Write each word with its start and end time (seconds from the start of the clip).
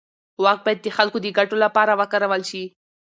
واک 0.43 0.59
باید 0.65 0.79
د 0.81 0.87
خلکو 0.97 1.17
د 1.21 1.27
ګټو 1.37 1.55
لپاره 1.65 1.91
وکارول 2.01 2.41
شي. 2.49 2.63